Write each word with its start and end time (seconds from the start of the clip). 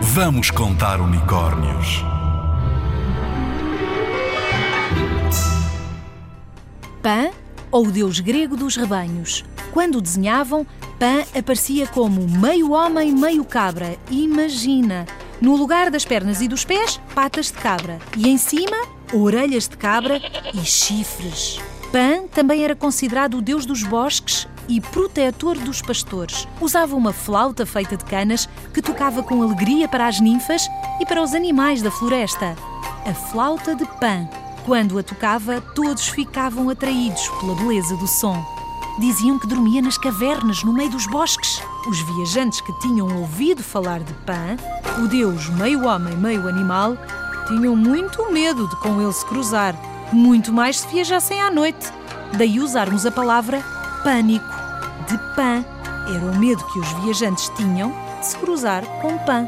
Vamos 0.00 0.50
contar 0.50 1.00
unicórnios. 1.00 2.04
Pan, 7.02 7.30
ou 7.70 7.86
o 7.86 7.90
deus 7.90 8.20
grego 8.20 8.56
dos 8.56 8.76
rebanhos. 8.76 9.44
Quando 9.72 9.98
o 9.98 10.00
desenhavam, 10.00 10.64
Pan 11.00 11.24
aparecia 11.36 11.86
como 11.88 12.28
meio 12.28 12.70
homem, 12.72 13.12
meio 13.12 13.44
cabra. 13.44 13.96
Imagina! 14.08 15.04
No 15.40 15.56
lugar 15.56 15.90
das 15.90 16.04
pernas 16.04 16.40
e 16.40 16.48
dos 16.48 16.64
pés, 16.64 17.00
patas 17.12 17.46
de 17.46 17.54
cabra. 17.54 17.98
E 18.16 18.28
em 18.28 18.38
cima, 18.38 18.76
orelhas 19.12 19.68
de 19.68 19.76
cabra 19.76 20.20
e 20.54 20.64
chifres. 20.64 21.60
Pan 21.90 22.28
também 22.28 22.64
era 22.64 22.76
considerado 22.76 23.38
o 23.38 23.42
deus 23.42 23.66
dos 23.66 23.82
bosques 23.82 24.46
e 24.68 24.80
protetor 24.80 25.56
dos 25.58 25.80
pastores. 25.80 26.46
Usava 26.60 26.94
uma 26.94 27.12
flauta 27.12 27.64
feita 27.64 27.96
de 27.96 28.04
canas 28.04 28.48
que 28.72 28.82
tocava 28.82 29.22
com 29.22 29.42
alegria 29.42 29.88
para 29.88 30.06
as 30.06 30.20
ninfas 30.20 30.68
e 31.00 31.06
para 31.06 31.22
os 31.22 31.34
animais 31.34 31.80
da 31.80 31.90
floresta. 31.90 32.54
A 33.06 33.14
flauta 33.14 33.74
de 33.74 33.86
Pan. 33.98 34.28
Quando 34.66 34.98
a 34.98 35.02
tocava, 35.02 35.60
todos 35.74 36.08
ficavam 36.08 36.68
atraídos 36.68 37.26
pela 37.40 37.54
beleza 37.54 37.96
do 37.96 38.06
som. 38.06 38.44
Diziam 39.00 39.38
que 39.38 39.46
dormia 39.46 39.80
nas 39.80 39.96
cavernas, 39.96 40.62
no 40.62 40.72
meio 40.72 40.90
dos 40.90 41.06
bosques. 41.06 41.62
Os 41.88 42.00
viajantes 42.00 42.60
que 42.60 42.78
tinham 42.80 43.20
ouvido 43.20 43.62
falar 43.62 44.00
de 44.00 44.12
Pan, 44.12 44.56
o 45.02 45.08
deus 45.08 45.48
meio 45.50 45.86
homem, 45.86 46.16
meio 46.16 46.46
animal, 46.48 46.96
tinham 47.46 47.74
muito 47.74 48.30
medo 48.30 48.68
de 48.68 48.76
com 48.76 49.00
ele 49.00 49.12
se 49.12 49.24
cruzar, 49.24 49.74
muito 50.12 50.52
mais 50.52 50.80
se 50.80 50.88
viajassem 50.88 51.40
à 51.40 51.50
noite. 51.50 51.90
Daí 52.36 52.60
usarmos 52.60 53.06
a 53.06 53.10
palavra 53.10 53.64
pânico. 54.02 54.57
Pan 55.38 55.64
era 56.12 56.24
o 56.24 56.36
medo 56.36 56.66
que 56.72 56.80
os 56.80 56.92
viajantes 57.04 57.48
tinham 57.50 57.94
de 58.18 58.26
se 58.26 58.36
cruzar 58.38 58.84
com 59.00 59.16
Pan. 59.18 59.46